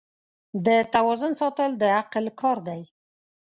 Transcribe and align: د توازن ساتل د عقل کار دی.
د 0.65 0.67
توازن 0.93 1.31
ساتل 1.41 1.71
د 1.77 1.83
عقل 1.99 2.25
کار 2.41 2.57
دی. 2.67 2.81